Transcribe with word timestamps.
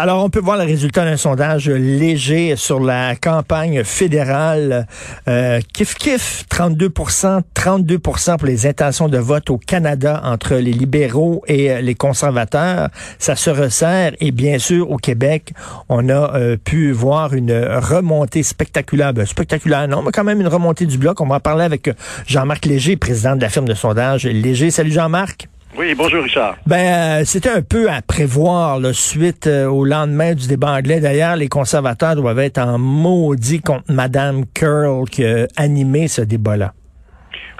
Alors, 0.00 0.22
on 0.22 0.30
peut 0.30 0.38
voir 0.38 0.56
le 0.56 0.62
résultat 0.62 1.04
d'un 1.04 1.16
sondage 1.16 1.68
léger 1.68 2.54
sur 2.54 2.78
la 2.78 3.16
campagne 3.16 3.82
fédérale. 3.82 4.86
Euh, 5.26 5.58
kif 5.72 5.94
kif, 5.94 6.44
32% 6.48 7.40
32% 7.52 8.36
pour 8.36 8.46
les 8.46 8.68
intentions 8.68 9.08
de 9.08 9.18
vote 9.18 9.50
au 9.50 9.58
Canada 9.58 10.20
entre 10.22 10.54
les 10.54 10.70
libéraux 10.70 11.42
et 11.48 11.72
euh, 11.72 11.80
les 11.80 11.96
conservateurs. 11.96 12.90
Ça 13.18 13.34
se 13.34 13.50
resserre 13.50 14.12
et 14.20 14.30
bien 14.30 14.60
sûr, 14.60 14.88
au 14.88 14.98
Québec, 14.98 15.52
on 15.88 16.08
a 16.08 16.32
euh, 16.36 16.56
pu 16.56 16.92
voir 16.92 17.34
une 17.34 17.52
remontée 17.52 18.44
spectaculaire. 18.44 19.12
Ben, 19.12 19.26
spectaculaire, 19.26 19.88
non, 19.88 20.02
mais 20.02 20.12
quand 20.12 20.22
même 20.22 20.40
une 20.40 20.46
remontée 20.46 20.86
du 20.86 20.96
bloc. 20.96 21.20
On 21.20 21.26
va 21.26 21.34
en 21.34 21.40
parler 21.40 21.64
avec 21.64 21.90
Jean-Marc 22.24 22.66
Léger, 22.66 22.96
président 22.96 23.34
de 23.34 23.40
la 23.40 23.48
firme 23.48 23.66
de 23.66 23.74
sondage 23.74 24.26
Léger. 24.26 24.70
Salut 24.70 24.92
Jean-Marc. 24.92 25.48
Oui, 25.78 25.94
bonjour 25.94 26.24
Richard. 26.24 26.56
Ben, 26.66 27.20
euh, 27.20 27.24
c'était 27.24 27.50
un 27.50 27.62
peu 27.62 27.88
à 27.88 28.02
prévoir, 28.02 28.80
la 28.80 28.92
suite 28.92 29.46
euh, 29.46 29.68
au 29.68 29.84
lendemain 29.84 30.34
du 30.34 30.48
débat 30.48 30.72
anglais. 30.72 30.98
D'ailleurs, 30.98 31.36
les 31.36 31.46
conservateurs 31.46 32.16
doivent 32.16 32.40
être 32.40 32.58
en 32.58 32.78
maudit 32.78 33.60
contre 33.60 33.84
Madame 33.92 34.44
Curl 34.54 35.08
qui 35.08 35.24
a 35.24 35.46
animé 35.56 36.08
ce 36.08 36.22
débat-là. 36.22 36.74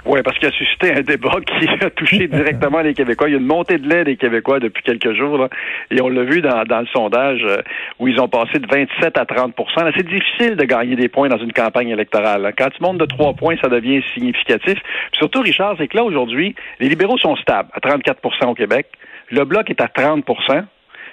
Oui, 0.09 0.23
parce 0.23 0.39
qu'il 0.39 0.47
a 0.47 0.51
suscité 0.51 0.91
un 0.91 1.01
débat 1.01 1.37
qui 1.45 1.69
a 1.85 1.91
touché 1.91 2.27
directement 2.27 2.81
les 2.81 2.95
Québécois. 2.95 3.29
Il 3.29 3.33
y 3.33 3.35
a 3.35 3.37
une 3.37 3.45
montée 3.45 3.77
de 3.77 3.87
lait 3.87 4.03
des 4.03 4.17
Québécois 4.17 4.59
depuis 4.59 4.81
quelques 4.81 5.13
jours, 5.13 5.37
là, 5.37 5.49
et 5.91 6.01
on 6.01 6.09
l'a 6.09 6.23
vu 6.23 6.41
dans, 6.41 6.63
dans, 6.63 6.79
le 6.79 6.87
sondage 6.87 7.41
euh, 7.45 7.61
où 7.99 8.07
ils 8.07 8.19
ont 8.19 8.27
passé 8.27 8.57
de 8.57 8.65
27 8.65 9.15
à 9.19 9.25
30% 9.25 9.53
C'est 9.95 10.07
difficile 10.07 10.55
de 10.55 10.65
gagner 10.65 10.95
des 10.95 11.09
points 11.09 11.29
dans 11.29 11.37
une 11.37 11.53
campagne 11.53 11.89
électorale. 11.89 12.51
Quand 12.57 12.69
tu 12.71 12.81
montes 12.81 12.97
de 12.97 13.05
trois 13.05 13.33
points, 13.35 13.55
ça 13.61 13.69
devient 13.69 14.01
significatif. 14.15 14.79
surtout, 15.13 15.41
Richard, 15.41 15.75
c'est 15.77 15.87
que 15.87 15.97
là, 15.97 16.03
aujourd'hui, 16.03 16.55
les 16.79 16.89
libéraux 16.89 17.19
sont 17.19 17.35
stables 17.35 17.69
à 17.73 17.79
34% 17.79 18.47
au 18.47 18.55
Québec. 18.55 18.87
Le 19.29 19.45
Bloc 19.45 19.69
est 19.69 19.79
à 19.79 19.85
30% 19.85 20.63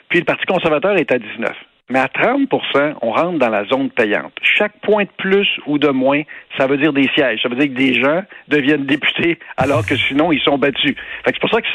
puis 0.08 0.20
le 0.20 0.24
Parti 0.24 0.46
conservateur 0.46 0.96
est 0.96 1.10
à 1.12 1.18
19 1.18 1.50
mais 1.90 1.98
à 1.98 2.06
30% 2.06 2.94
on 3.02 3.12
rentre 3.12 3.38
dans 3.38 3.48
la 3.48 3.64
zone 3.66 3.90
payante. 3.90 4.32
Chaque 4.42 4.72
point 4.82 5.04
de 5.04 5.10
plus 5.18 5.48
ou 5.66 5.78
de 5.78 5.88
moins, 5.88 6.22
ça 6.58 6.66
veut 6.66 6.78
dire 6.78 6.92
des 6.92 7.08
sièges. 7.14 7.40
Ça 7.42 7.48
veut 7.48 7.56
dire 7.56 7.68
que 7.68 7.78
des 7.78 7.94
gens 8.00 8.22
deviennent 8.48 8.86
députés 8.86 9.38
alors 9.56 9.86
que 9.86 9.96
sinon, 9.96 10.32
ils 10.32 10.40
sont 10.40 10.58
battus. 10.58 10.94
C'est 11.24 11.40
pour 11.40 11.50
ça 11.50 11.60
que 11.60 11.68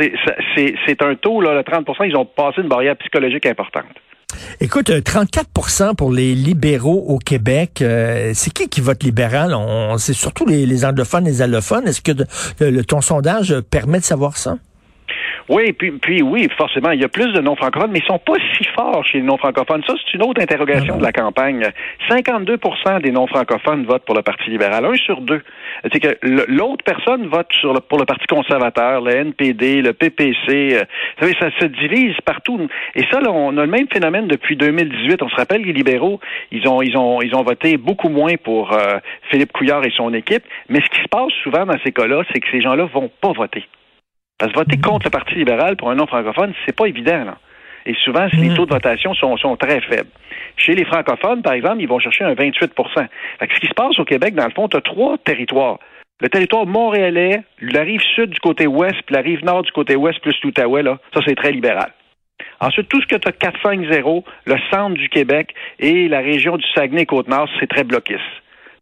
c'est 0.88 1.04
un 1.04 1.16
taux, 1.16 1.42
là, 1.42 1.54
le 1.54 1.62
30% 1.62 2.08
ils 2.08 2.16
ont 2.16 2.26
passé 2.26 2.62
une 2.62 2.68
barrière 2.68 2.96
psychologique 2.98 3.46
importante. 3.46 3.86
Écoute, 4.60 4.90
34% 4.90 5.82
euh, 5.82 5.94
pour 5.94 6.12
les 6.12 6.36
libéraux 6.36 7.06
au 7.08 7.18
Québec, 7.18 7.82
euh, 7.82 8.32
c'est 8.34 8.54
qui 8.54 8.70
qui 8.70 8.80
vote 8.80 9.04
libéral? 9.04 9.54
C'est 9.98 10.14
surtout 10.14 10.46
les, 10.46 10.86
anglophones, 10.86 11.26
les 11.26 11.42
allophones. 11.42 11.88
Est-ce 11.88 12.02
que 12.02 12.12
le, 12.60 12.84
ton 12.86 13.02
sondage 13.02 13.60
permet 13.70 14.00
de 14.00 14.04
savoir 14.06 14.38
ça? 14.38 14.56
Oui, 15.50 15.74
puis, 15.74 15.92
puis 15.92 16.22
oui, 16.22 16.48
forcément, 16.58 16.92
il 16.92 17.02
y 17.02 17.04
a 17.04 17.10
plus 17.10 17.32
de 17.34 17.42
non-francophones, 17.42 17.92
mais 17.92 18.00
ils 18.00 18.06
sont 18.06 18.20
pas 18.20 18.36
si 18.58 18.64
forts 18.76 19.06
chez 19.06 19.20
les 19.20 19.24
non-francophones. 19.24 19.84
Ça, 19.86 19.94
c'est 19.98 20.14
une 20.18 20.24
autre 20.24 20.42
interrogation 20.42 20.98
de 20.98 21.04
la 21.04 21.12
campagne. 21.12 21.68
52% 22.10 23.02
des 23.02 23.12
non-francophones 23.12 23.86
votent 23.86 24.06
pour 24.06 24.16
le 24.16 24.22
Parti 24.22 24.50
libéral, 24.50 24.86
un 24.86 24.96
sur 24.96 25.22
deux. 25.22 25.42
C'est 25.92 26.00
que 26.00 26.18
l'autre 26.48 26.84
personne 26.84 27.28
vote 27.28 27.48
sur 27.60 27.74
le, 27.74 27.80
pour 27.80 27.98
le 27.98 28.06
Parti 28.06 28.26
conservateur, 28.28 29.02
le 29.02 29.12
NPD, 29.12 29.82
le 29.82 29.94
PPC. 29.94 30.36
Euh, 30.50 30.84
vous 31.20 31.28
savez, 31.28 31.36
ça 31.40 31.50
se 31.60 31.66
divise 31.66 32.16
partout. 32.26 32.60
Et 32.96 33.04
ça, 33.12 33.20
là, 33.20 33.32
on 33.32 33.58
a 33.58 33.66
le 33.66 33.72
même 33.72 33.88
phénomène 33.92 34.28
depuis 34.28 34.56
2018. 34.56 35.22
On 35.24 35.30
se 35.30 35.36
rappelle, 35.36 35.64
les 35.64 35.74
libéraux, 35.74 36.20
ils 36.52 36.68
ont, 36.68 36.82
ils 36.82 36.98
ont, 36.98 37.22
ils 37.22 37.36
ont 37.36 37.44
voté 37.44 37.78
beaucoup 37.78 38.10
moins 38.10 38.36
pour 38.36 38.74
euh, 38.74 39.00
Philippe 39.30 39.52
Couillard 39.52 39.84
et 39.86 39.92
son 39.96 40.14
équipe. 40.14 40.44
Mais 40.70 40.80
ce 40.82 40.90
qui 40.90 41.02
se 41.02 41.08
passe 41.08 41.32
souvent 41.44 41.66
dans 41.66 41.78
ces 41.84 41.92
cas-là, 41.92 42.24
c'est 42.32 42.40
que 42.40 42.48
ces 42.52 42.62
gens-là 42.62 42.86
vont 42.86 43.10
pas 43.22 43.32
voter. 43.32 43.66
Parce 44.42 44.54
que 44.54 44.58
voter 44.58 44.78
contre 44.78 45.06
le 45.06 45.12
Parti 45.12 45.36
libéral 45.36 45.76
pour 45.76 45.92
un 45.92 45.96
non 45.96 46.08
francophone, 46.08 46.52
c'est 46.66 46.76
pas 46.76 46.88
évident. 46.88 47.26
Là. 47.26 47.38
Et 47.86 47.94
souvent, 48.04 48.26
les 48.34 48.50
mhm. 48.50 48.56
taux 48.56 48.66
de 48.66 48.74
votation 48.74 49.14
sont, 49.14 49.38
sont, 49.38 49.56
très 49.56 49.82
faibles. 49.82 50.10
Chez 50.58 50.74
les 50.74 50.84
francophones, 50.84 51.44
par 51.44 51.54
exemple, 51.54 51.80
ils 51.80 51.88
vont 51.88 52.00
chercher 52.00 52.24
un 52.24 52.34
28% 52.34 53.08
Ce 53.40 53.60
qui 53.60 53.68
se 53.68 53.74
passe 53.76 54.00
au 54.00 54.04
Québec, 54.04 54.34
dans 54.34 54.46
le 54.46 54.52
fond, 54.52 54.68
tu 54.68 54.78
as 54.78 54.82
trois 54.82 55.20
territoires. 55.20 55.78
Le 56.22 56.30
territoire 56.30 56.66
montréalais, 56.66 57.44
la 57.62 57.82
rive 57.82 58.02
sud 58.16 58.32
du 58.32 58.40
côté 58.40 58.66
ouest, 58.66 59.00
puis 59.06 59.14
la 59.14 59.22
rive 59.22 59.46
nord 59.46 59.62
du 59.62 59.72
côté 59.72 59.96
ouest, 59.96 60.20
plus 60.22 60.36
l'Outaouais, 60.44 60.82
là, 60.82 60.98
ça, 61.14 61.20
c'est 61.24 61.36
très 61.36 61.52
libéral. 61.52 61.94
Ensuite, 62.60 62.90
tout 62.90 63.00
ce 63.00 63.06
que 63.06 63.18
tu 63.18 63.28
as 63.28 63.32
4-5-0, 63.32 64.24
le 64.46 64.56
centre 64.72 64.96
du 64.96 65.08
Québec 65.10 65.54
et 65.78 66.08
la 66.08 66.20
région 66.20 66.58
du 66.58 66.66
Saguenay-Côte-Nord, 66.74 67.48
c'est 67.60 67.68
très 67.68 67.84
bloquiste. 67.84 68.22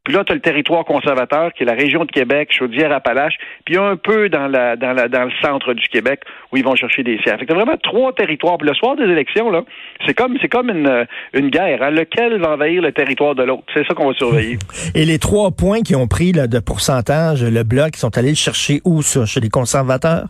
Puis 0.10 0.18
là, 0.18 0.24
tu 0.24 0.32
as 0.32 0.36
le 0.36 0.42
territoire 0.42 0.86
conservateur, 0.86 1.54
qui 1.54 1.62
est 1.62 1.68
la 1.68 1.76
région 1.76 2.04
de 2.04 2.12
Québec, 2.12 2.50
Chaudière-Appalaches, 2.52 3.38
puis 3.64 3.78
un 3.78 3.96
peu 3.96 4.28
dans, 4.28 4.48
la, 4.48 4.76
dans, 4.76 4.92
la, 4.92 5.08
dans 5.08 5.26
le 5.26 5.32
centre 5.40 5.76
du 5.76 5.88
Québec, 5.88 6.22
où 6.52 6.58
ils 6.58 6.64
vont 6.64 6.74
chercher 6.74 7.04
des 7.04 7.20
sièges. 7.20 7.38
Fait 7.38 7.46
que 7.46 7.54
vraiment 7.54 7.78
trois 7.78 8.12
territoires. 8.14 8.58
Le 8.60 8.74
soir 8.74 8.96
des 8.96 9.04
élections, 9.04 9.52
là, 9.52 9.62
c'est 10.08 10.16
comme, 10.16 10.36
c'est 10.42 10.48
comme 10.48 10.72
une, 10.72 11.06
une 11.34 11.52
guerre. 11.52 11.84
Hein. 11.84 11.92
Lequel 11.92 12.42
va 12.42 12.54
envahir 12.54 12.82
le 12.82 12.92
territoire 12.92 13.36
de 13.36 13.44
l'autre? 13.44 13.66
C'est 13.72 13.86
ça 13.86 13.94
qu'on 13.94 14.08
va 14.08 14.16
surveiller. 14.16 14.58
Et 14.96 15.06
les 15.06 15.20
trois 15.20 15.52
points 15.52 15.82
qui 15.82 15.96
ont 15.96 16.08
pris 16.08 16.32
là, 16.32 16.48
de 16.48 16.58
pourcentage, 16.58 17.44
le 17.44 17.62
bloc, 17.62 17.90
ils 17.94 18.00
sont 18.00 18.18
allés 18.18 18.30
le 18.30 18.36
chercher 18.36 18.82
où, 18.86 19.04
ça? 19.04 19.28
Chez 19.28 19.42
les 19.42 19.50
conservateurs? 19.50 20.26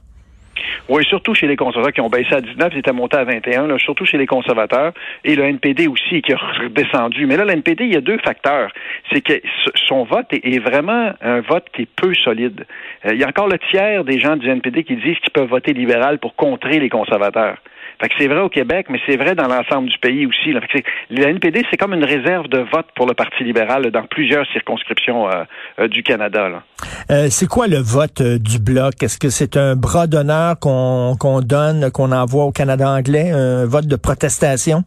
Oui, 0.87 1.03
surtout 1.05 1.33
chez 1.33 1.47
les 1.47 1.55
conservateurs 1.55 1.93
qui 1.93 2.01
ont 2.01 2.09
baissé 2.09 2.33
à 2.33 2.41
19, 2.41 2.73
ils 2.73 2.79
étaient 2.79 2.91
montés 2.91 3.17
à 3.17 3.23
21, 3.23 3.67
là, 3.67 3.77
surtout 3.77 4.05
chez 4.05 4.17
les 4.17 4.25
conservateurs. 4.25 4.93
Et 5.23 5.35
le 5.35 5.43
NPD 5.43 5.87
aussi 5.87 6.21
qui 6.21 6.33
a 6.33 6.37
redescendu. 6.37 7.25
Mais 7.25 7.37
là, 7.37 7.45
le 7.45 7.51
NPD, 7.51 7.85
il 7.85 7.93
y 7.93 7.97
a 7.97 8.01
deux 8.01 8.17
facteurs. 8.17 8.71
C'est 9.11 9.21
que 9.21 9.41
son 9.87 10.03
vote 10.03 10.27
est, 10.31 10.59
vraiment 10.59 11.13
un 11.21 11.41
vote 11.41 11.65
qui 11.73 11.83
est 11.83 11.89
peu 11.95 12.13
solide. 12.13 12.65
Euh, 13.05 13.13
il 13.13 13.19
y 13.19 13.23
a 13.23 13.27
encore 13.27 13.47
le 13.47 13.57
tiers 13.71 14.03
des 14.03 14.19
gens 14.19 14.35
du 14.35 14.49
NPD 14.49 14.83
qui 14.83 14.95
disent 14.95 15.19
qu'ils 15.19 15.31
peuvent 15.31 15.49
voter 15.49 15.73
libéral 15.73 16.19
pour 16.19 16.35
contrer 16.35 16.79
les 16.79 16.89
conservateurs. 16.89 17.57
Fait 18.01 18.07
que 18.07 18.15
c'est 18.17 18.27
vrai 18.27 18.39
au 18.39 18.49
Québec, 18.49 18.87
mais 18.89 18.99
c'est 19.05 19.17
vrai 19.17 19.35
dans 19.35 19.47
l'ensemble 19.47 19.89
du 19.89 19.97
pays 19.97 20.25
aussi. 20.25 20.53
Là. 20.53 20.61
Fait 20.71 20.83
le 21.09 21.27
NPD, 21.27 21.63
c'est 21.69 21.77
comme 21.77 21.93
une 21.93 22.05
réserve 22.05 22.47
de 22.47 22.59
vote 22.59 22.87
pour 22.95 23.05
le 23.05 23.13
Parti 23.13 23.43
libéral 23.43 23.91
dans 23.91 24.03
plusieurs 24.03 24.45
circonscriptions 24.53 25.29
euh, 25.29 25.43
euh, 25.79 25.87
du 25.87 26.01
Canada. 26.03 26.63
Euh, 27.11 27.27
c'est 27.29 27.47
quoi 27.47 27.67
le 27.67 27.77
vote 27.77 28.21
du 28.21 28.59
Bloc? 28.59 29.03
Est-ce 29.03 29.19
que 29.19 29.29
c'est 29.29 29.57
un 29.57 29.75
bras 29.75 30.07
d'honneur 30.07 30.57
qu'on 30.59 31.15
qu'on 31.19 31.41
donne, 31.41 31.91
qu'on 31.91 32.11
envoie 32.11 32.45
au 32.45 32.51
Canada 32.51 32.89
anglais, 32.89 33.31
un 33.31 33.65
vote 33.65 33.87
de 33.87 33.95
protestation? 33.95 34.83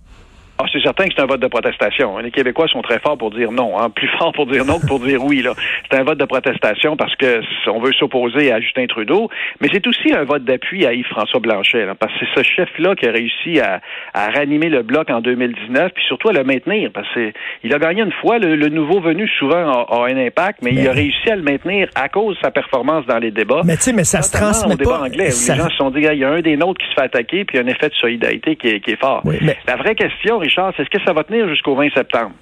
Ah, 0.63 0.67
c'est 0.73 0.83
certain 0.83 1.07
que 1.07 1.15
c'est 1.17 1.23
un 1.23 1.27
vote 1.27 1.41
de 1.41 1.49
protestation. 1.49 2.19
Les 2.19 2.31
Québécois 2.31 2.69
sont 2.69 2.83
très 2.83 3.01
forts 3.01 3.19
pour 3.19 3.31
dire 3.33 3.51
non, 3.51 3.79
hein. 3.79 3.91
plus 3.91 4.09
forts 4.19 4.33
pour 4.33 4.47
dire 4.47 4.65
non 4.65 4.79
que 4.79 4.87
pour 4.87 5.01
dire 5.01 5.23
oui. 5.25 5.43
Là. 5.43 5.55
C'est 5.91 5.99
un 5.99 6.05
vote 6.05 6.19
de 6.19 6.25
protestation 6.25 6.97
parce 6.97 7.15
que 7.17 7.41
on 7.67 7.81
veut 7.81 7.93
s'opposer 7.93 8.53
à 8.53 8.61
Justin 8.61 8.87
Trudeau, 8.87 9.29
mais 9.61 9.69
c'est 9.73 9.87
aussi 9.87 10.13
un 10.13 10.25
vote 10.25 10.45
d'appui 10.45 10.87
à 10.87 10.93
Yves-François 10.93 11.41
Blanchet, 11.41 11.87
parce 11.99 12.13
que 12.13 12.19
c'est 12.21 12.43
ce 12.43 12.43
chef-là 12.45 12.95
qui 12.95 13.07
a 13.07 13.11
réussi 13.11 13.59
à, 13.61 13.81
à, 14.15 14.31
ranimer 14.31 14.69
le 14.69 14.83
bloc 14.83 15.11
en 15.11 15.21
2019, 15.21 15.93
puis 15.93 16.05
surtout 16.07 16.29
à 16.29 16.33
le 16.33 16.45
maintenir, 16.45 16.91
parce 16.93 17.09
qu'il 17.13 17.75
a 17.75 17.79
gagné 17.79 18.03
une 18.03 18.13
fois. 18.13 18.39
Le, 18.39 18.69
nouveau 18.69 19.01
venu 19.01 19.29
souvent 19.39 19.85
a, 19.85 20.09
un 20.09 20.17
impact, 20.17 20.61
mais, 20.63 20.71
il 20.73 20.89
a 20.89 20.93
réussi 20.93 21.29
à 21.31 21.37
le 21.37 21.43
maintenir 21.43 21.89
à 21.95 22.09
cause 22.09 22.37
de 22.37 22.41
sa 22.43 22.51
performance 22.51 23.05
dans 23.07 23.19
les 23.19 23.31
débats. 23.31 23.63
Mais 23.65 23.77
tu 23.77 23.83
sais, 23.83 23.93
mais 23.93 24.05
ça 24.05 24.23
se 24.23 24.33
transmet 24.33 24.77
pas. 24.77 25.01
Anglais, 25.03 25.27
Les 25.27 25.55
gens 25.55 25.69
se 25.69 25.77
sont 25.77 25.91
dit, 25.91 26.01
il 26.01 26.19
y 26.19 26.25
a 26.25 26.31
un 26.31 26.41
des 26.41 26.57
nôtres 26.57 26.81
qui 26.81 26.89
se 26.89 26.95
fait 26.95 27.03
attaquer, 27.03 27.45
puis 27.45 27.57
il 27.57 27.61
y 27.61 27.63
a 27.63 27.67
un 27.67 27.69
effet 27.69 27.89
de 27.89 27.95
solidarité 27.95 28.57
qui 28.57 28.69
est, 28.69 28.81
qui 28.81 28.93
est 28.93 29.01
fort. 29.01 29.23
La 29.67 29.77
vraie 29.77 29.95
question, 29.95 30.39
Richard, 30.53 30.75
c'est 30.77 30.83
est-ce 30.83 30.91
que 30.91 31.03
ça 31.07 31.15
va 31.15 31.25
tenir 31.25 31.49
jusqu'au 31.49 31.75
20 31.75 31.89
septembre? 31.95 32.33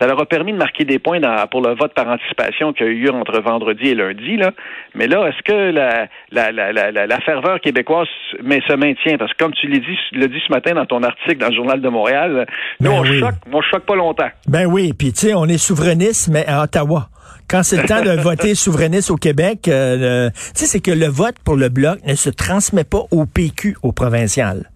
Ça 0.00 0.06
leur 0.08 0.20
a 0.20 0.26
permis 0.26 0.52
de 0.52 0.58
marquer 0.58 0.84
des 0.84 0.98
points 0.98 1.20
pour 1.50 1.62
le 1.62 1.74
vote 1.74 1.94
par 1.94 2.08
anticipation 2.08 2.72
qui 2.72 2.82
a 2.82 2.86
eu 2.86 3.04
lieu 3.04 3.10
entre 3.12 3.40
vendredi 3.40 3.88
et 3.88 3.94
lundi. 3.94 4.36
Là. 4.36 4.50
Mais 4.94 5.06
là, 5.06 5.28
est-ce 5.28 5.42
que 5.42 5.70
la, 5.70 6.08
la, 6.32 6.50
la, 6.52 7.06
la, 7.06 7.20
ferveur 7.20 7.60
québécoise 7.60 8.08
mais 8.42 8.60
se 8.68 8.74
maintient? 8.74 9.16
Parce 9.16 9.32
que 9.32 9.38
comme 9.38 9.54
tu 9.54 9.68
l'as 9.68 9.78
dit, 9.78 9.98
le 10.12 10.26
dit 10.26 10.42
ce 10.44 10.52
matin 10.52 10.74
dans 10.74 10.84
ton 10.86 11.02
article 11.02 11.38
dans 11.38 11.48
le 11.48 11.54
Journal 11.54 11.80
de 11.80 11.88
Montréal, 11.88 12.46
nous, 12.80 12.90
ben 12.90 12.98
on 12.98 13.04
choque, 13.04 13.34
on 13.50 13.62
choque 13.62 13.86
pas 13.86 13.96
longtemps. 13.96 14.28
Ben 14.48 14.66
oui, 14.66 14.92
puis 14.92 15.12
tu 15.12 15.28
sais, 15.28 15.34
on 15.34 15.46
est 15.46 15.56
souverainiste, 15.56 16.28
mais 16.30 16.44
à 16.46 16.64
Ottawa. 16.64 17.08
Quand 17.48 17.62
c'est 17.62 17.80
le 17.80 17.88
temps 17.88 18.02
de 18.02 18.10
voter 18.20 18.54
souverainiste 18.54 19.10
au 19.10 19.16
Québec, 19.16 19.68
euh, 19.68 20.28
tu 20.30 20.40
sais, 20.54 20.66
c'est 20.66 20.80
que 20.80 20.90
le 20.90 21.06
vote 21.06 21.36
pour 21.44 21.56
le 21.56 21.68
Bloc 21.70 22.00
ne 22.04 22.16
se 22.16 22.28
transmet 22.28 22.84
pas 22.84 23.04
au 23.12 23.24
PQ, 23.24 23.76
au 23.82 23.92
provincial. 23.92 24.68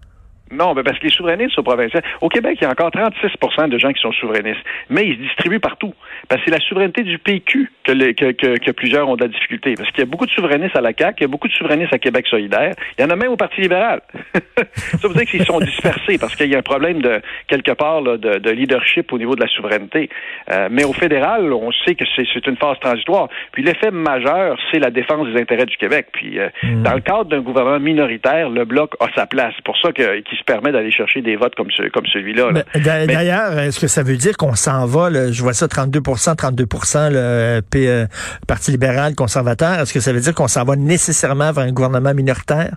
Non, 0.51 0.73
mais 0.73 0.83
parce 0.83 0.99
que 0.99 1.05
les 1.05 1.11
souverainistes 1.11 1.57
au 1.57 1.63
provincial, 1.63 2.03
au 2.19 2.29
Québec, 2.29 2.57
il 2.61 2.65
y 2.65 2.67
a 2.67 2.71
encore 2.71 2.91
36 2.91 3.69
de 3.69 3.77
gens 3.77 3.91
qui 3.93 4.01
sont 4.01 4.11
souverainistes, 4.11 4.61
mais 4.89 5.07
ils 5.07 5.15
se 5.15 5.21
distribuent 5.21 5.59
partout. 5.59 5.93
Parce 6.27 6.41
que 6.41 6.49
c'est 6.49 6.57
la 6.57 6.63
souveraineté 6.65 7.03
du 7.03 7.17
PQ 7.17 7.71
que, 7.83 8.31
que, 8.31 8.57
que, 8.57 8.71
plusieurs 8.71 9.07
ont 9.09 9.15
de 9.15 9.23
la 9.23 9.27
difficulté. 9.27 9.75
Parce 9.75 9.89
qu'il 9.91 9.99
y 9.99 10.03
a 10.03 10.05
beaucoup 10.05 10.25
de 10.25 10.31
souverainistes 10.31 10.75
à 10.75 10.81
la 10.81 10.93
CAQ, 10.97 11.15
il 11.19 11.21
y 11.21 11.25
a 11.25 11.27
beaucoup 11.27 11.47
de 11.47 11.53
souverainistes 11.53 11.93
à 11.93 11.99
Québec 11.99 12.27
solidaire, 12.27 12.73
il 12.97 13.01
y 13.01 13.05
en 13.05 13.09
a 13.09 13.15
même 13.15 13.31
au 13.31 13.37
Parti 13.37 13.61
libéral. 13.61 14.01
Ça 14.75 15.07
veut 15.07 15.13
dire 15.13 15.25
qu'ils 15.25 15.45
sont 15.45 15.59
dispersés 15.59 16.17
parce 16.17 16.35
qu'il 16.35 16.47
y 16.47 16.55
a 16.55 16.59
un 16.59 16.63
problème 16.63 17.01
de 17.01 17.21
quelque 17.47 17.71
part 17.71 18.01
de, 18.01 18.17
de, 18.17 18.51
leadership 18.51 19.11
au 19.13 19.17
niveau 19.17 19.35
de 19.35 19.41
la 19.41 19.47
souveraineté. 19.47 20.09
Euh, 20.51 20.67
mais 20.71 20.83
au 20.83 20.93
fédéral, 20.93 21.51
on 21.53 21.71
sait 21.71 21.95
que 21.95 22.05
c'est 22.15 22.47
une 22.47 22.57
phase 22.57 22.79
transitoire. 22.79 23.29
Puis 23.51 23.63
l'effet 23.63 23.91
majeur, 23.91 24.57
c'est 24.71 24.79
la 24.79 24.91
défense 24.91 25.27
des 25.27 25.39
intérêts 25.39 25.65
du 25.65 25.77
Québec. 25.77 26.07
Puis 26.11 26.39
euh, 26.39 26.49
hmm. 26.63 26.83
dans 26.83 26.93
le 26.93 27.01
cadre 27.01 27.25
d'un 27.25 27.41
gouvernement 27.41 27.79
minoritaire, 27.79 28.49
le 28.49 28.65
bloc 28.65 28.95
a 28.99 29.07
sa 29.15 29.25
place. 29.25 29.53
C'est 29.55 29.65
pour 29.65 29.77
ça 29.77 29.91
qu'il 29.91 30.23
se 30.41 30.45
permet 30.45 30.71
d'aller 30.71 30.91
chercher 30.91 31.21
des 31.21 31.35
votes 31.35 31.55
comme, 31.55 31.71
ce, 31.71 31.87
comme 31.89 32.05
celui-là. 32.07 32.51
D'ailleurs, 32.75 33.57
est-ce 33.59 33.79
que 33.79 33.87
ça 33.87 34.03
veut 34.03 34.17
dire 34.17 34.35
qu'on 34.37 34.55
s'en 34.55 34.85
va, 34.85 35.31
je 35.31 35.41
vois 35.41 35.53
ça 35.53 35.67
32% 35.67 36.35
32 36.35 36.65
le 37.11 37.61
P, 37.61 38.05
Parti 38.47 38.71
libéral 38.71 39.15
conservateur, 39.15 39.79
est-ce 39.79 39.93
que 39.93 39.99
ça 39.99 40.11
veut 40.11 40.19
dire 40.19 40.35
qu'on 40.35 40.47
s'en 40.47 40.63
va 40.63 40.75
nécessairement 40.75 41.51
vers 41.51 41.63
un 41.63 41.71
gouvernement 41.71 42.13
minoritaire? 42.13 42.75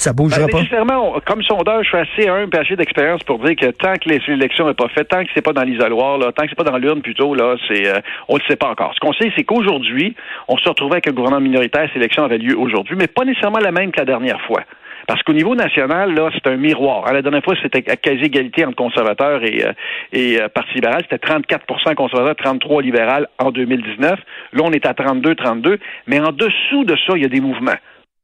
Ça 0.00 0.14
bougera 0.14 0.46
ben, 0.46 0.48
pas? 0.48 0.58
Nécessairement, 0.60 1.20
comme 1.26 1.42
sondeur, 1.42 1.82
je 1.82 1.88
suis 1.88 1.98
assez 1.98 2.26
humble 2.26 2.56
et 2.56 2.76
d'expérience 2.76 3.22
pour 3.24 3.38
dire 3.40 3.54
que 3.54 3.66
tant 3.66 3.92
que 3.96 4.08
l'élection 4.08 4.66
n'est 4.66 4.72
pas 4.72 4.88
faite, 4.88 5.08
tant 5.08 5.22
que 5.22 5.28
c'est 5.34 5.42
pas 5.42 5.52
dans 5.52 5.62
l'isoloir, 5.62 6.16
là, 6.16 6.32
tant 6.32 6.44
que 6.44 6.48
c'est 6.48 6.56
pas 6.56 6.64
dans 6.64 6.78
l'urne 6.78 7.02
plutôt, 7.02 7.34
là, 7.34 7.56
c'est, 7.68 7.86
euh, 7.86 8.00
on 8.28 8.36
ne 8.36 8.42
sait 8.48 8.56
pas 8.56 8.68
encore. 8.68 8.94
Ce 8.94 9.00
qu'on 9.00 9.12
sait, 9.12 9.30
c'est 9.36 9.44
qu'aujourd'hui, 9.44 10.16
on 10.48 10.56
se 10.56 10.66
retrouvait 10.66 10.94
avec 10.94 11.08
un 11.08 11.12
gouvernement 11.12 11.42
minoritaire. 11.42 11.82
Cette 11.88 11.96
élection 11.96 12.24
avait 12.24 12.38
lieu 12.38 12.56
aujourd'hui, 12.56 12.96
mais 12.98 13.08
pas 13.08 13.26
nécessairement 13.26 13.58
la 13.58 13.72
même 13.72 13.92
que 13.92 13.98
la 13.98 14.06
dernière 14.06 14.40
fois. 14.46 14.62
Parce 15.10 15.24
qu'au 15.24 15.32
niveau 15.32 15.56
national, 15.56 16.14
là, 16.14 16.30
c'est 16.32 16.48
un 16.48 16.56
miroir. 16.56 17.04
À 17.04 17.12
la 17.12 17.20
dernière 17.20 17.42
fois, 17.42 17.56
c'était 17.60 17.90
à 17.90 17.96
quasi-égalité 17.96 18.64
entre 18.64 18.76
conservateurs 18.76 19.42
et, 19.42 19.66
euh, 19.66 19.72
et 20.12 20.40
euh, 20.40 20.48
Parti 20.48 20.74
libéral. 20.74 21.02
C'était 21.02 21.26
34% 21.26 21.96
conservateurs, 21.96 22.36
33 22.36 22.80
libéral 22.80 23.26
en 23.40 23.50
2019. 23.50 24.20
Là, 24.52 24.62
on 24.62 24.70
est 24.70 24.86
à 24.86 24.92
32-32. 24.92 25.80
Mais 26.06 26.20
en 26.20 26.30
dessous 26.30 26.84
de 26.84 26.94
ça, 27.08 27.14
il 27.16 27.22
y 27.22 27.24
a 27.24 27.28
des 27.28 27.40
mouvements. 27.40 27.74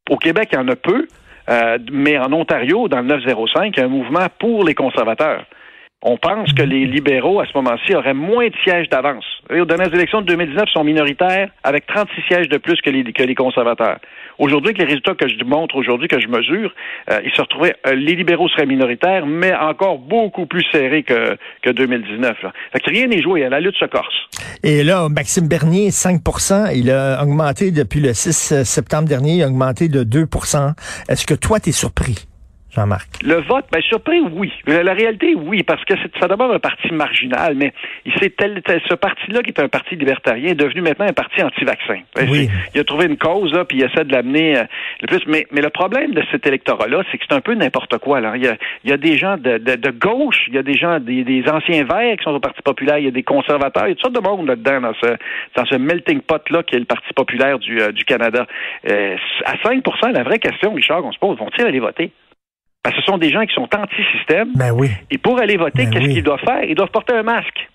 Au 0.09 0.17
Québec, 0.17 0.51
il 0.53 0.55
y 0.55 0.59
en 0.59 0.69
a 0.69 0.77
peu. 0.77 1.09
Euh, 1.49 1.79
mais 1.91 2.19
en 2.19 2.33
Ontario, 2.33 2.87
dans 2.87 3.01
le 3.01 3.07
905, 3.09 3.77
il 3.77 3.81
y 3.81 3.83
a 3.83 3.87
un 3.87 3.89
mouvement 3.89 4.29
pour 4.39 4.63
les 4.63 4.75
conservateurs. 4.75 5.45
On 6.03 6.19
pense 6.19 6.53
que 6.53 6.63
les 6.63 6.85
libéraux, 6.85 7.41
à 7.41 7.47
ce 7.47 7.53
moment-ci, 7.57 7.97
auraient 7.97 8.15
moins 8.15 8.47
de 8.47 8.55
sièges 8.63 8.89
d'avance. 8.91 9.25
Aux 9.51 9.65
dernières 9.65 9.93
élections 9.93 10.21
de 10.21 10.27
2019 10.27 10.69
sont 10.69 10.85
minoritaires, 10.85 11.49
avec 11.65 11.85
36 11.87 12.23
sièges 12.29 12.49
de 12.49 12.59
plus 12.59 12.81
que 12.81 12.91
les, 12.91 13.03
que 13.13 13.25
les 13.25 13.35
conservateurs. 13.35 13.99
Aujourd'hui, 14.39 14.71
avec 14.71 14.79
les 14.79 14.85
résultats 14.85 15.15
que 15.15 15.29
je 15.29 15.43
montre 15.45 15.77
aujourd'hui, 15.77 16.09
que 16.09 16.21
je 16.21 16.29
mesure, 16.29 16.73
euh, 17.11 17.21
ils 17.25 17.33
se 17.33 17.41
retrouvaient, 17.41 17.75
euh, 17.87 17.95
les 17.95 18.15
libéraux 18.15 18.49
seraient 18.49 18.67
minoritaires, 18.67 19.27
mais 19.27 19.55
encore 19.55 19.99
beaucoup 19.99 20.47
plus 20.47 20.65
serrés 20.73 21.03
que, 21.03 21.37
que 21.63 21.71
2019. 21.71 22.43
Là. 22.43 22.53
Fait 22.73 22.81
que 22.81 22.91
rien 22.91 23.07
n'est 23.07 23.23
joué, 23.23 23.49
la 23.49 23.61
lutte 23.61 23.77
se 23.77 23.87
corse. 23.87 24.15
Et 24.63 24.85
là, 24.85 25.09
Maxime 25.09 25.49
Bernier, 25.49 25.89
5% 25.89 26.73
il 26.75 26.91
a 26.91 27.23
augmenté 27.23 27.71
depuis 27.71 28.01
le 28.01 28.13
6 28.13 28.63
septembre 28.65 29.09
dernier, 29.09 29.37
il 29.37 29.43
a 29.43 29.47
augmenté 29.47 29.89
de 29.89 30.05
2% 30.05 30.75
Est-ce 31.09 31.27
que 31.27 31.35
toi, 31.35 31.61
tu 31.61 31.71
es 31.71 31.73
surpris? 31.73 32.27
Jean-Marc? 32.77 33.09
Le 33.25 33.41
vote, 33.41 33.65
bien 33.73 33.81
surpris, 33.81 34.21
oui. 34.21 34.53
La, 34.67 34.93
réalité, 34.93 35.35
oui, 35.35 35.63
parce 35.63 35.85
que 35.85 35.95
ça 36.21 36.29
demeure 36.29 36.53
un 36.53 36.59
parti 36.59 36.93
marginal, 36.93 37.55
mais 37.57 37.73
c'est 38.21 38.37
tel, 38.37 38.63
ce 38.89 38.95
parti-là 38.95 39.43
qui 39.43 39.51
est 39.51 39.61
un 39.61 39.69
parti 39.69 39.97
libertarien 39.97 40.51
est 40.51 40.55
devenu 40.55 40.83
maintenant 40.83 41.07
un 41.07 41.13
parti 41.13 41.43
anti-vaccin. 41.43 42.01
Oui. 42.29 42.49
Il 42.75 42.81
a 42.81 42.85
trouvé 42.85 43.07
une 43.07 43.17
cause, 43.17 43.53
là, 43.53 43.65
puis 43.65 43.79
il 43.79 43.85
essaie 43.85 44.05
de 44.05 44.13
l'amener 44.13 44.59
euh, 44.59 44.65
le 45.01 45.07
plus. 45.07 45.27
Mais, 45.27 45.47
mais 45.51 45.63
le 45.63 45.71
problème 45.71 46.13
de 46.13 46.23
cet 46.31 46.47
électorat-là, 46.47 47.03
c'est 47.11 47.19
que 47.19 47.25
c'est 47.29 47.35
un 47.35 47.41
peu 47.41 47.55
n'importe 47.55 47.99
quoi. 47.99 48.21
Là. 48.21 48.33
Il, 48.37 48.45
y 48.45 48.49
a, 48.49 48.57
il 48.85 48.91
y 48.91 48.93
a 48.93 48.97
des 48.97 49.17
gens 49.17 49.37
de, 49.37 49.59
de, 49.59 49.91
gauche, 49.91 50.45
il 50.49 50.55
y 50.55 50.59
a 50.59 50.63
des 50.63 50.75
gens, 50.75 51.01
des, 51.01 51.25
des, 51.25 51.49
anciens 51.49 51.85
verts 51.85 52.17
qui 52.19 52.25
sont 52.25 52.35
au 52.35 52.41
Parti 52.41 52.61
populaire, 52.63 52.99
il 52.99 53.07
y 53.07 53.09
a 53.09 53.13
des 53.13 53.23
conservateurs, 53.23 53.87
il 53.87 53.91
y 53.91 53.93
a 53.93 53.95
toutes 53.95 54.15
sortes 54.15 54.25
de 54.25 54.29
monde 54.29 54.47
là-dedans, 54.47 54.81
dans 54.81 54.95
ce, 54.95 55.17
dans 55.57 55.65
ce 55.65 55.77
melting 55.77 56.21
pot-là 56.21 56.63
qui 56.63 56.77
est 56.77 56.81
le 56.81 56.85
Parti 56.85 57.13
populaire 57.15 57.59
du, 57.59 57.81
euh, 57.81 57.93
du 57.93 58.05
Canada. 58.05 58.47
Euh, 58.89 59.17
à 59.45 59.55
5% 59.57 60.13
la 60.13 60.23
vraie 60.23 60.39
question, 60.39 60.73
Richard, 60.75 61.05
on 61.05 61.13
se 61.13 61.19
pose, 61.19 61.39
vont-ils 61.39 61.65
aller 61.65 61.81
voter? 61.81 62.13
Ce 62.95 63.03
sont 63.03 63.19
des 63.19 63.31
gens 63.31 63.45
qui 63.45 63.55
sont 63.55 63.69
anti-système. 63.75 64.49
Ben 64.55 64.73
oui. 64.73 64.91
Et 65.11 65.19
pour 65.19 65.39
aller 65.41 65.57
voter, 65.57 65.85
ben 65.85 65.91
qu'est-ce 65.91 66.09
qu'ils 66.09 66.23
doivent 66.23 66.41
faire? 66.41 66.63
Ils 66.65 66.75
doivent 66.75 66.91
porter 66.91 67.15
un 67.15 67.23
masque. 67.23 67.69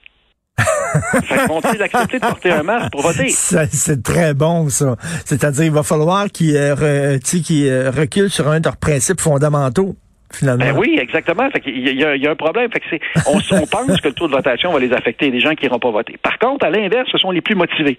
Vont-ils 1.47 1.81
accepter 1.81 2.19
de 2.19 2.25
porter 2.25 2.51
un 2.51 2.63
masque 2.63 2.91
pour 2.91 3.01
voter? 3.01 3.29
C'est 3.29 4.03
très 4.03 4.33
bon, 4.33 4.69
ça. 4.69 4.95
C'est-à-dire, 5.25 5.65
il 5.65 5.71
va 5.71 5.83
falloir 5.83 6.27
qu'ils 6.27 6.55
euh, 6.55 6.75
euh, 6.77 7.91
reculent 7.91 8.29
sur 8.29 8.47
un 8.47 8.59
de 8.59 8.65
leurs 8.65 8.77
principes 8.77 9.21
fondamentaux. 9.21 9.95
Finalement. 10.33 10.63
Ben 10.63 10.77
oui, 10.77 10.97
exactement. 10.97 11.49
il, 11.65 11.93
y 11.93 12.05
a, 12.05 12.15
il 12.15 12.23
y, 12.23 12.27
a, 12.27 12.31
un 12.31 12.35
problème. 12.35 12.69
Fait 12.71 12.79
que 12.79 12.95
on, 13.27 13.37
on 13.37 13.67
pense 13.67 13.99
que 13.99 14.07
le 14.07 14.13
taux 14.13 14.27
de 14.27 14.31
votation 14.31 14.71
va 14.71 14.79
les 14.79 14.93
affecter, 14.93 15.29
des 15.29 15.41
gens 15.41 15.55
qui 15.55 15.65
n'iront 15.65 15.79
pas 15.79 15.91
voter. 15.91 16.17
Par 16.23 16.39
contre, 16.39 16.65
à 16.65 16.69
l'inverse, 16.69 17.09
ce 17.11 17.17
sont 17.17 17.31
les 17.31 17.41
plus 17.41 17.55
motivés. 17.55 17.97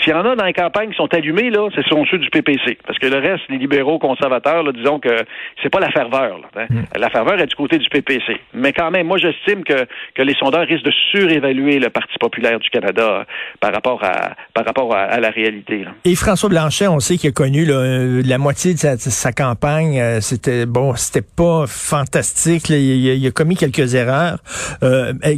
S'il 0.00 0.12
y 0.12 0.14
en 0.14 0.24
a 0.24 0.36
dans 0.36 0.44
les 0.44 0.52
campagnes 0.52 0.90
qui 0.90 0.96
sont 0.96 1.12
allumés, 1.12 1.50
là, 1.50 1.68
ce 1.74 1.82
sont 1.82 2.04
ceux 2.10 2.18
du 2.18 2.28
PPC. 2.30 2.78
Parce 2.86 2.98
que 2.98 3.06
le 3.06 3.18
reste, 3.18 3.44
les 3.48 3.58
libéraux 3.58 3.98
conservateurs, 3.98 4.62
là, 4.62 4.72
disons 4.72 4.98
que 4.98 5.24
c'est 5.62 5.70
pas 5.70 5.80
la 5.80 5.90
ferveur. 5.90 6.40
Hein. 6.56 6.66
Hmm. 6.68 6.82
La 6.98 7.10
ferveur 7.10 7.40
est 7.40 7.46
du 7.46 7.54
côté 7.54 7.78
du 7.78 7.88
PPC. 7.88 8.40
Mais 8.52 8.72
quand 8.72 8.90
même, 8.90 9.06
moi, 9.06 9.18
j'estime 9.18 9.64
que, 9.64 9.86
que 10.14 10.22
les 10.22 10.34
sondeurs 10.34 10.66
risquent 10.66 10.84
de 10.84 10.92
surévaluer 11.10 11.78
le 11.78 11.90
Parti 11.90 12.14
populaire 12.18 12.58
du 12.58 12.68
Canada 12.70 13.02
euh, 13.02 13.24
par 13.60 13.72
rapport 13.72 14.02
à, 14.04 14.34
par 14.52 14.64
rapport 14.64 14.94
à, 14.94 15.18
la 15.20 15.30
réalité. 15.30 15.84
Et 16.04 16.14
François 16.14 16.48
Blanchet, 16.48 16.88
on 16.88 17.00
sait 17.00 17.16
qu'il 17.16 17.30
a 17.30 17.32
connu 17.32 17.66
euh, 17.68 18.22
la 18.24 18.38
moitié 18.38 18.74
de 18.74 18.78
sa, 18.78 19.32
campagne. 19.32 19.98
Euh, 19.98 20.20
c'était 20.20 20.66
bon, 20.66 20.94
c'était 20.96 21.26
pas 21.26 21.64
fantastique. 21.66 22.68
Il, 22.68 23.26
a 23.26 23.30
commis 23.30 23.56
quelques 23.56 23.94
erreurs. 23.94 24.38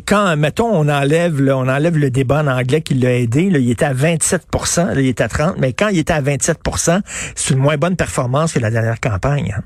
quand, 0.06 0.36
mettons, 0.36 0.70
on 0.72 0.88
enlève, 0.88 1.40
on 1.40 1.68
enlève 1.68 1.96
le 1.96 2.10
débat 2.10 2.42
en 2.42 2.46
anglais 2.46 2.80
qui 2.80 2.94
l'a 2.94 3.14
aidé, 3.14 3.42
il 3.42 3.70
était 3.70 3.84
à 3.84 3.92
27 3.92 4.35
il 4.96 5.06
était 5.06 5.24
à 5.24 5.28
30 5.28 5.56
mais 5.58 5.72
quand 5.72 5.88
il 5.88 5.98
était 5.98 6.12
à 6.12 6.22
27% 6.22 7.00
c'est 7.34 7.54
une 7.54 7.60
moins 7.60 7.76
bonne 7.76 7.96
performance 7.96 8.52
que 8.52 8.58
la 8.58 8.70
dernière 8.70 9.00
campagne. 9.00 9.54
Hein. 9.56 9.62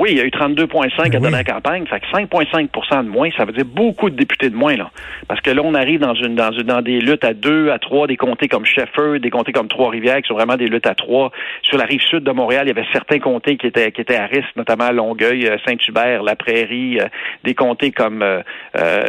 Oui, 0.00 0.12
il 0.12 0.16
y 0.16 0.20
a 0.22 0.24
eu 0.24 0.30
32,5 0.30 1.10
ben 1.10 1.26
à 1.26 1.30
la 1.30 1.44
campagne. 1.44 1.84
Fait 1.86 2.00
que 2.00 2.06
5,5% 2.06 3.04
de 3.04 3.10
moins, 3.10 3.28
ça 3.36 3.44
veut 3.44 3.52
dire 3.52 3.66
beaucoup 3.66 4.08
de 4.08 4.16
députés 4.16 4.48
de 4.48 4.56
moins, 4.56 4.74
là. 4.74 4.90
Parce 5.28 5.42
que 5.42 5.50
là, 5.50 5.60
on 5.62 5.74
arrive 5.74 6.00
dans 6.00 6.14
une, 6.14 6.34
dans 6.34 6.52
une, 6.52 6.62
dans 6.62 6.80
des 6.80 7.02
luttes 7.02 7.22
à 7.22 7.34
deux, 7.34 7.70
à 7.70 7.78
trois, 7.78 8.06
des 8.06 8.16
comtés 8.16 8.48
comme 8.48 8.64
Shefford, 8.64 9.18
des 9.20 9.28
comtés 9.28 9.52
comme 9.52 9.68
Trois-Rivières, 9.68 10.22
qui 10.22 10.28
sont 10.28 10.34
vraiment 10.34 10.56
des 10.56 10.68
luttes 10.68 10.86
à 10.86 10.94
trois. 10.94 11.32
Sur 11.64 11.76
la 11.76 11.84
rive 11.84 12.00
sud 12.00 12.24
de 12.24 12.30
Montréal, 12.30 12.62
il 12.64 12.68
y 12.68 12.78
avait 12.78 12.88
certains 12.94 13.18
comtés 13.18 13.58
qui 13.58 13.66
étaient, 13.66 13.92
qui 13.92 14.00
étaient 14.00 14.16
à 14.16 14.24
risque, 14.24 14.56
notamment 14.56 14.90
Longueuil, 14.90 15.46
euh, 15.46 15.58
Saint-Hubert, 15.66 16.22
La 16.22 16.34
Prairie, 16.34 16.98
euh, 16.98 17.04
des 17.44 17.54
comtés 17.54 17.92
comme 17.92 18.22
euh, 18.22 18.40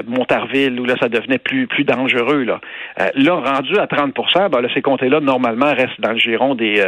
Montarville, 0.08 0.78
où 0.78 0.84
là, 0.84 0.96
ça 1.00 1.08
devenait 1.08 1.38
plus, 1.38 1.68
plus 1.68 1.86
dangereux, 1.86 2.44
là. 2.44 2.60
là, 3.16 3.34
rendu 3.36 3.78
à 3.78 3.88
30 3.88 4.14
ben, 4.52 4.60
là, 4.60 4.68
ces 4.74 4.82
comtés-là, 4.82 5.22
normalement, 5.22 5.74
restent 5.74 6.02
dans 6.02 6.12
le 6.12 6.20
giron 6.20 6.54
des, 6.54 6.84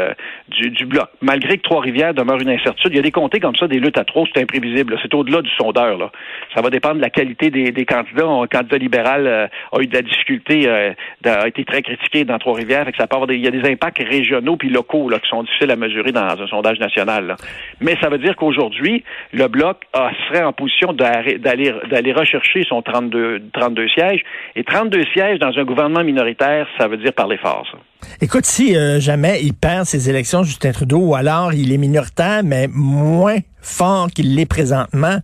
du, 0.50 0.72
du 0.72 0.86
bloc. 0.86 1.08
Malgré 1.22 1.56
que 1.56 1.64
Trois-Rivières 1.64 2.14
demeure 2.14 2.42
une 2.42 2.50
incertitude, 2.50 2.92
il 2.92 2.98
y 2.98 3.00
a 3.00 3.04
des 3.04 3.12
comtés 3.12 3.40
comme 3.40 3.56
ça, 3.56 3.68
des 3.68 3.80
luttes 3.80 3.93
à 3.98 4.04
trop, 4.04 4.26
c'est 4.34 4.42
imprévisible. 4.42 4.98
C'est 5.02 5.14
au-delà 5.14 5.42
du 5.42 5.50
sondeur. 5.52 6.12
Ça 6.56 6.62
va 6.62 6.70
dépendre 6.70 6.96
de 6.96 7.02
la 7.02 7.10
qualité 7.10 7.50
des, 7.50 7.86
candidats. 7.86 8.26
Un 8.26 8.48
candidat 8.48 8.78
libéral 8.78 9.28
euh, 9.28 9.48
a 9.72 9.82
eu 9.82 9.88
de 9.88 9.94
la 9.94 10.02
difficulté, 10.02 10.68
euh, 10.68 10.94
a 11.26 11.48
été 11.48 11.64
très 11.66 11.82
critiqué 11.82 12.26
dans 12.26 12.38
Trois-Rivières. 12.40 12.88
ça 12.98 13.08
il 13.30 13.40
y 13.40 13.48
a 13.48 13.52
des 13.52 13.70
impacts 13.70 14.00
régionaux 14.00 14.58
puis 14.58 14.70
locaux 14.70 15.10
qui 15.22 15.30
sont 15.30 15.44
difficiles 15.44 15.72
à 15.72 15.76
mesurer 15.76 16.12
dans 16.12 16.22
un 16.22 16.48
sondage 16.48 16.80
national. 16.80 17.36
Mais 17.82 17.96
ça 18.02 18.10
veut 18.10 18.18
dire 18.18 18.36
qu'aujourd'hui, 18.36 19.04
le 19.32 19.48
Bloc 19.48 19.78
serait 20.28 20.44
en 20.44 20.54
position 20.54 20.94
d'aller 20.94 22.14
rechercher 22.14 22.64
son 22.64 22.82
32, 22.82 23.42
32 23.54 23.88
sièges. 23.90 24.24
Et 24.56 24.64
32 24.64 25.04
sièges 25.14 25.40
dans 25.40 25.58
un 25.58 25.64
gouvernement 25.64 26.04
minoritaire, 26.04 26.68
ça 26.78 26.88
veut 26.88 26.98
dire 26.98 27.14
parler 27.14 27.38
fort. 27.38 27.68
Écoute, 28.22 28.46
si 28.46 28.76
euh, 28.76 29.00
jamais 29.00 29.42
il 29.42 29.54
perd 29.54 29.86
ses 29.86 30.10
élections, 30.10 30.44
Justin 30.44 30.72
Trudeau, 30.72 31.00
ou 31.00 31.16
alors 31.16 31.54
il 31.54 31.72
est 31.72 31.78
minoritaire, 31.78 32.42
mais 32.44 32.68
moins 32.72 33.38
fort 33.62 34.08
qu'il 34.10 34.36
l'est 34.36 34.46
présentement, 34.46 35.18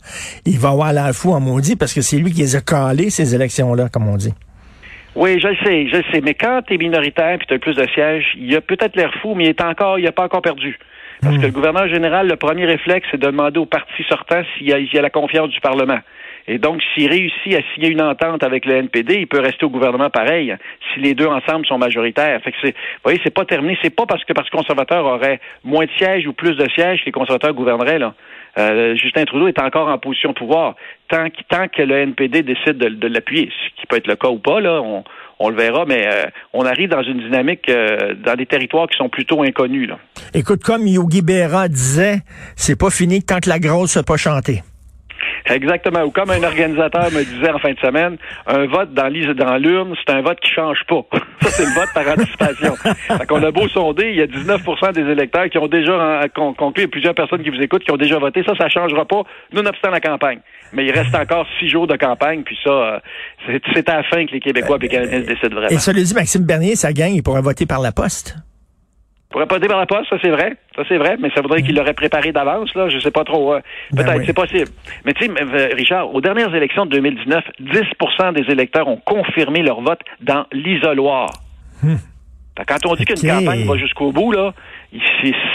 il 0.46 0.58
va 0.58 0.70
avoir 0.70 0.94
l'air 0.94 1.12
fou 1.14 1.32
en 1.32 1.40
maudit 1.40 1.76
parce 1.76 1.94
que 1.94 2.02
c'est 2.02 2.18
lui 2.18 2.32
qui 2.32 2.42
les 2.42 2.56
a 2.56 2.62
calés, 2.62 3.10
ces 3.10 3.36
élections-là, 3.36 3.90
comme 3.90 4.08
on 4.08 4.18
dit. 4.18 4.34
Oui, 5.16 5.40
je 5.40 5.48
le 5.48 5.56
sais, 5.64 5.88
je 5.88 5.98
le 5.98 6.04
sais. 6.12 6.22
Mais 6.22 6.34
quand 6.34 6.62
tu 6.66 6.76
es 6.76 6.78
minoritaire 6.78 7.34
et 7.42 7.46
tu 7.46 7.54
as 7.54 7.60
plus 7.60 7.76
de 7.76 7.86
sièges, 7.94 8.26
il 8.38 8.56
a 8.56 8.62
peut-être 8.62 8.96
l'air 8.96 9.14
fou, 9.22 9.34
mais 9.36 9.46
il 9.46 9.50
est 9.50 9.62
encore, 9.62 10.00
il 10.00 10.06
n'a 10.06 10.12
pas 10.12 10.24
encore 10.24 10.42
perdu. 10.42 10.78
Parce 11.22 11.36
hmm. 11.36 11.42
que 11.42 11.46
le 11.48 11.52
gouverneur 11.52 11.88
général, 11.90 12.28
le 12.28 12.38
premier 12.38 12.66
réflexe, 12.66 13.08
c'est 13.12 13.20
de 13.20 13.26
demander 13.26 13.60
au 13.60 13.66
parti 13.66 14.04
sortant 14.08 14.42
s'il 14.58 14.68
y, 14.68 14.98
a 14.98 15.02
la 15.02 15.10
confiance 15.10 15.50
du 15.50 15.60
Parlement. 15.60 16.00
Et 16.52 16.58
donc, 16.58 16.82
s'il 16.94 17.08
réussit 17.08 17.54
à 17.54 17.62
signer 17.74 17.90
une 17.90 18.02
entente 18.02 18.44
avec 18.44 18.66
le 18.66 18.78
NPD, 18.78 19.20
il 19.20 19.28
peut 19.28 19.40
rester 19.40 19.66
au 19.66 19.70
gouvernement 19.70 20.10
pareil, 20.10 20.56
si 20.92 21.00
les 21.00 21.14
deux 21.14 21.28
ensemble 21.28 21.64
sont 21.68 21.78
majoritaires. 21.78 22.42
Fait 22.42 22.52
que 22.52 22.58
vous 22.66 22.74
voyez, 23.04 23.22
c'est 23.24 23.34
pas 23.34 23.46
terminé. 23.46 23.78
C'est 23.84 23.96
pas 23.96 24.08
parce 24.08 24.24
que 24.26 24.34
parce 24.34 24.50
que 24.50 24.58
conservateurs 24.58 25.06
auraient 25.06 25.40
moins 25.64 25.86
de 25.86 25.92
sièges 26.00 26.26
ou 26.26 26.34
plus 26.34 26.56
de 26.58 26.68
sièges 26.72 27.02
que 27.02 27.06
les 27.06 27.12
conservateurs 27.12 27.54
gouverneraient. 27.54 28.00
Euh, 28.58 28.96
Justin 28.96 29.26
Trudeau 29.26 29.48
est 29.48 29.62
encore 29.62 29.90
en 29.90 30.00
position 30.00 30.30
de 30.30 30.34
pouvoir. 30.34 30.74
Tant, 31.08 31.28
tant 31.50 31.68
que 31.68 31.84
le 31.84 32.00
NPD 32.00 32.42
décide 32.42 32.78
de, 32.78 33.08
l'appuyer, 33.08 33.52
ce 33.52 33.80
qui 33.80 33.86
peut 33.86 33.98
être 33.98 34.08
le 34.08 34.16
cas 34.16 34.30
ou 34.30 34.40
pas, 34.40 34.60
là, 34.60 34.82
on, 34.82 35.50
le 35.50 35.56
verra, 35.56 35.86
mais 35.86 36.08
euh, 36.08 36.26
on 36.54 36.66
arrive 36.66 36.90
dans 36.90 37.04
une 37.04 37.20
dynamique 37.20 37.70
euh, 37.70 38.16
dans 38.26 38.36
des 38.36 38.48
territoires 38.48 38.88
qui 38.88 38.98
sont 38.98 39.10
plutôt 39.10 39.44
inconnus. 39.44 39.88
Là. 39.88 40.00
Écoute, 40.34 40.64
comme 40.64 40.88
Yogi 40.88 41.22
Berra 41.22 41.68
disait, 41.68 42.22
c'est 42.56 42.78
pas 42.78 42.90
fini 42.90 43.22
tant 43.22 43.40
que 43.40 43.50
la 43.50 43.60
grosse 43.60 43.98
n'a 43.98 44.04
pas 44.04 44.18
chanté. 44.18 44.64
Exactement. 45.50 46.04
Ou 46.04 46.12
comme 46.12 46.30
un 46.30 46.44
organisateur 46.44 47.12
me 47.12 47.24
disait 47.24 47.52
en 47.52 47.60
fin 47.60 47.72
de 47.72 47.80
semaine, 47.80 48.18
un 48.48 48.66
vote 48.68 48.94
dans 48.94 49.08
l'urne, 49.08 49.96
c'est 50.06 50.14
un 50.14 50.22
vote 50.22 50.40
qui 50.40 50.52
change 50.52 50.80
pas. 50.88 51.02
Ça, 51.42 51.50
c'est 51.52 51.66
le 51.66 51.74
vote 51.74 51.90
par 51.94 52.08
anticipation. 52.08 52.76
fait 53.18 53.26
qu'on 53.28 53.44
a 53.44 53.52
beau 53.52 53.68
sonder, 53.70 54.10
il 54.10 54.16
y 54.16 54.22
a 54.22 54.28
19% 54.28 54.94
des 54.94 55.02
électeurs 55.02 55.50
qui 55.50 55.58
ont 55.58 55.68
déjà 55.68 56.26
conclu, 56.36 56.74
il 56.78 56.82
y 56.82 56.86
a 56.86 56.88
plusieurs 56.88 57.16
personnes 57.16 57.44
qui 57.44 57.50
vous 57.50 57.62
écoutent 57.62 57.84
qui 57.84 57.92
ont 57.92 57.98
déjà 57.98 58.20
voté. 58.20 58.44
Ça, 58.44 58.54
ça 58.58 58.70
changera 58.70 59.06
pas, 59.06 59.24
nonobstant 59.54 59.90
la 59.90 60.00
campagne. 60.00 60.40
Mais 60.74 60.86
il 60.86 60.92
reste 60.92 61.16
encore 61.16 61.48
six 61.60 61.70
jours 61.70 61.88
de 61.88 61.96
campagne, 61.96 62.44
puis 62.44 62.58
ça, 62.64 62.70
euh, 62.70 63.00
c'est 63.74 63.90
à 63.90 63.98
la 63.98 64.04
fin 64.04 64.26
que 64.26 64.32
les 64.32 64.40
Québécois 64.40 64.78
et 64.78 64.84
les 64.84 64.88
Canadiens 64.88 65.22
décident 65.22 65.56
vraiment. 65.56 65.70
Et 65.70 65.80
ça 65.80 65.92
le 65.92 66.02
dit 66.04 66.14
Maxime 66.14 66.46
Bernier, 66.46 66.76
ça 66.76 66.94
gagne, 66.94 67.16
il 67.16 67.24
pourrait 67.24 67.42
voter 67.42 67.66
par 67.66 67.82
la 67.82 67.92
poste. 67.92 68.36
Pourrait 69.30 69.46
pas 69.46 69.60
par 69.60 69.80
la 69.80 69.86
poste, 69.86 70.10
ça 70.10 70.18
c'est 70.22 70.30
vrai. 70.30 70.56
Ça 70.76 70.84
c'est 70.88 70.98
vrai, 70.98 71.18
mais 71.20 71.30
ça 71.36 71.42
voudrait 71.42 71.62
qu'il 71.62 71.76
l'aurait 71.76 71.94
préparé 71.94 72.32
d'avance, 72.32 72.74
là. 72.76 72.90
Je 72.90 73.00
sais 73.00 73.12
pas 73.12 73.24
trop. 73.24 73.54
Euh, 73.54 73.60
Ben 73.92 74.04
Peut-être, 74.04 74.20
oui. 74.20 74.24
c'est 74.26 74.34
possible. 74.34 74.70
Mais 75.06 75.14
tu 75.14 75.26
sais, 75.26 75.32
euh, 75.32 75.70
Richard, 75.76 76.14
aux 76.14 76.22
dernières 76.22 76.54
élections 76.56 76.86
de 76.86 76.92
2019, 76.92 77.44
10% 77.62 78.34
des 78.34 78.52
électeurs 78.52 78.88
ont 78.88 78.98
confirmé 78.98 79.62
leur 79.62 79.82
vote 79.82 80.00
dans 80.22 80.46
l'isoloir. 80.52 81.30
Que 81.84 82.64
Quand 82.68 82.86
on 82.88 82.96
dit 82.96 83.06
qu'une 83.06 83.30
campagne 83.30 83.66
va 83.66 83.78
jusqu'au 83.78 84.12
bout, 84.12 84.32
là, 84.32 84.54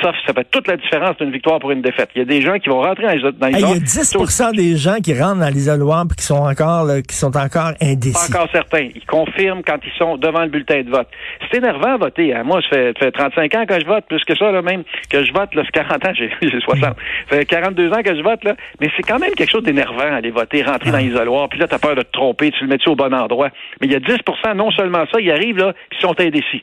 ça, 0.02 0.12
ça 0.26 0.32
fait 0.32 0.46
toute 0.50 0.68
la 0.68 0.76
différence 0.76 1.16
d'une 1.16 1.30
victoire 1.32 1.58
pour 1.58 1.70
une 1.72 1.82
défaite. 1.82 2.10
Il 2.14 2.18
y 2.20 2.22
a 2.22 2.24
des 2.24 2.40
gens 2.40 2.58
qui 2.58 2.68
vont 2.68 2.80
rentrer 2.80 3.04
dans 3.04 3.12
les 3.12 3.32
dans 3.32 3.46
les 3.48 3.54
Hey, 3.54 3.60
il 3.60 3.60
y 3.60 3.64
a 3.64 3.68
ordres, 3.70 3.80
10 3.80 4.42
des 4.54 4.76
gens 4.76 4.96
qui 5.02 5.18
rentrent 5.18 5.40
dans 5.40 5.48
l'isoloir 5.48 6.04
puis 6.08 6.16
qui 6.16 6.24
sont 6.24 6.34
encore 6.46 6.84
là, 6.84 7.02
qui 7.02 7.16
sont 7.16 7.36
encore 7.36 7.72
pas 7.72 7.84
indécis. 7.86 8.32
encore 8.32 8.48
certains. 8.52 8.88
Ils 8.94 9.04
confirment 9.06 9.62
quand 9.64 9.78
ils 9.84 9.98
sont 9.98 10.16
devant 10.16 10.42
le 10.42 10.48
bulletin 10.50 10.82
de 10.82 10.90
vote. 10.90 11.08
C'est 11.50 11.58
énervant 11.58 11.94
à 11.94 11.96
voter. 11.96 12.34
hein. 12.34 12.42
Moi, 12.44 12.60
ça 12.62 12.68
fait, 12.76 12.92
ça 12.98 13.06
fait 13.06 13.12
35 13.12 13.54
ans 13.56 13.66
que 13.66 13.80
je 13.80 13.86
vote, 13.86 14.04
plus 14.08 14.22
que 14.24 14.36
ça, 14.36 14.52
là, 14.52 14.62
même, 14.62 14.84
que 15.10 15.24
je 15.24 15.32
vote, 15.32 15.54
là, 15.54 15.62
c'est 15.64 15.72
40 15.72 16.06
ans, 16.06 16.12
j'ai 16.16 16.30
j'ai 16.40 16.60
60. 16.60 16.80
Ça 16.82 16.94
fait 17.28 17.44
42 17.44 17.90
ans 17.92 18.02
que 18.04 18.14
je 18.16 18.22
vote, 18.22 18.44
là. 18.44 18.54
Mais 18.80 18.88
c'est 18.96 19.02
quand 19.02 19.18
même 19.18 19.32
quelque 19.32 19.50
chose 19.50 19.62
d'énervant, 19.64 20.14
aller 20.14 20.30
voter, 20.30 20.62
rentrer 20.62 20.90
dans 20.92 20.98
l'isoloir, 20.98 21.48
puis 21.48 21.58
là, 21.58 21.66
t'as 21.66 21.78
peur 21.78 21.96
de 21.96 22.02
te 22.02 22.12
tromper, 22.12 22.50
tu 22.52 22.62
le 22.64 22.68
mets-tu 22.70 22.88
au 22.88 22.94
bon 22.96 23.12
endroit. 23.12 23.48
Mais 23.80 23.86
il 23.88 23.92
y 23.92 23.96
a 23.96 24.00
10% 24.00 24.54
non 24.56 24.70
seulement 24.70 25.04
ça, 25.12 25.20
ils 25.20 25.30
arrivent, 25.30 25.58
là, 25.58 25.72
ils 25.92 26.00
sont 26.00 26.14
indécis. 26.20 26.62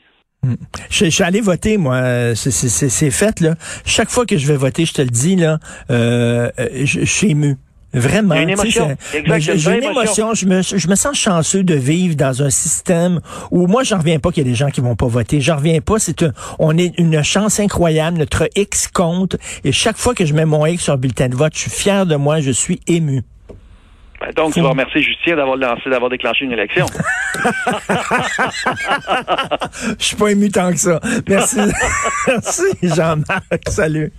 Je, 0.90 1.06
je 1.06 1.10
suis 1.10 1.24
allé 1.24 1.42
voter, 1.42 1.78
moi. 1.78 2.36
C'est- 2.36 3.10
fait, 3.12 3.40
là. 3.42 3.56
Chaque 3.86 4.10
fois 4.10 4.26
que 4.26 4.38
je 4.38 4.48
vais 4.48 4.56
voter, 4.58 4.86
je 4.86 4.94
te 4.94 5.02
le 5.02 5.10
dis, 5.10 5.36
là, 5.36 5.60
euh, 5.92 6.50
je, 6.58 7.02
je 7.02 7.06
suis 7.06 7.32
ému. 7.32 7.58
Vraiment. 7.94 8.36
Une 8.36 8.50
émotion. 8.50 8.96
J'ai 9.12 9.20
une 9.20 9.40
j'ai 9.40 9.52
émotion. 9.52 9.92
émotion. 9.92 10.34
Je 10.34 10.46
me, 10.46 10.62
je 10.62 10.88
me 10.88 10.96
sens 10.96 11.18
chanceux 11.18 11.64
de 11.64 11.76
vivre 11.76 12.16
dans 12.16 12.42
un 12.42 12.50
système 12.50 13.20
où 13.52 13.68
moi, 13.68 13.84
j'en 13.84 13.98
reviens 13.98 14.18
pas 14.18 14.32
qu'il 14.32 14.46
y 14.46 14.48
a 14.48 14.50
des 14.50 14.56
gens 14.56 14.70
qui 14.70 14.80
vont 14.80 14.96
pas 14.96 15.08
voter. 15.08 15.42
J'en 15.42 15.58
reviens 15.58 15.82
pas. 15.82 16.00
C'est 16.00 16.26
on 16.58 16.78
est 16.78 16.98
une 16.98 17.22
chance 17.22 17.60
incroyable. 17.60 18.18
Notre 18.18 18.48
X 18.56 18.88
compte. 18.88 19.36
Et 19.66 19.74
chaque 19.74 19.98
fois 19.98 20.16
que 20.16 20.26
je 20.26 20.34
mets 20.34 20.46
mon 20.46 20.66
X 20.66 20.84
sur 20.86 20.94
un 20.94 20.98
bulletin 20.98 21.28
de 21.28 21.36
vote, 21.36 21.52
je 21.54 21.60
suis 21.60 21.72
fier 21.72 22.06
de 22.06 22.16
moi. 22.16 22.40
Je 22.40 22.52
suis 22.52 22.80
ému. 22.88 23.24
Ben, 24.22 24.32
donc, 24.34 24.54
tu 24.54 24.62
vas 24.62 24.70
remercier 24.70 25.02
Justien 25.02 25.36
d'avoir 25.36 25.58
lancé, 25.58 25.90
d'avoir 25.90 26.12
déclenché 26.12 26.46
une 26.46 26.52
élection. 26.52 26.86
Je 30.00 30.06
suis 30.06 30.16
pas 30.16 30.30
ému 30.30 30.52
tant 30.52 30.72
que 30.72 30.78
ça. 30.78 31.00
Merci. 31.28 31.58
Merci, 32.28 32.64
Jean-Marc. 32.84 33.68
Salut. 33.68 34.14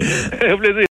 Au 0.52 0.56
plaisir. 0.58 0.86